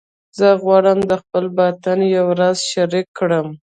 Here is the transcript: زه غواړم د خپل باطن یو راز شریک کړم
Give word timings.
زه 0.37 0.47
غواړم 0.63 0.99
د 1.09 1.11
خپل 1.21 1.45
باطن 1.57 1.99
یو 2.17 2.25
راز 2.39 2.57
شریک 2.71 3.07
کړم 3.19 3.47